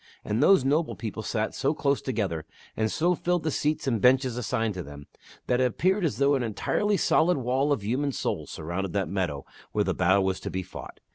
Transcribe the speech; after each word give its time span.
And 0.25 0.41
those 0.41 0.65
noble 0.65 0.95
people 0.95 1.21
sat 1.21 1.53
so 1.53 1.75
close 1.75 2.01
together, 2.01 2.47
and 2.75 2.91
so 2.91 3.13
filled 3.13 3.43
the 3.43 3.51
seats 3.51 3.85
and 3.85 4.01
benches 4.01 4.35
assigned 4.35 4.73
to 4.73 4.81
them, 4.81 5.05
that 5.45 5.61
it 5.61 5.65
appeared 5.65 6.03
as 6.03 6.17
though 6.17 6.33
an 6.33 6.41
entirely 6.41 6.97
solid 6.97 7.37
wall 7.37 7.71
of 7.71 7.83
human 7.83 8.11
souls 8.11 8.49
surrounded 8.49 8.93
that 8.93 9.09
meadow 9.09 9.45
where 9.73 9.83
the 9.83 9.93
battle 9.93 10.23
was 10.23 10.39
to 10.39 10.49
be 10.49 10.63
fought. 10.63 10.99